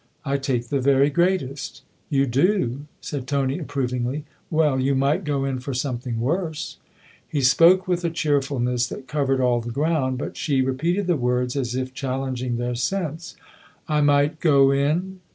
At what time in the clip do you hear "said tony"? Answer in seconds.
3.01-3.59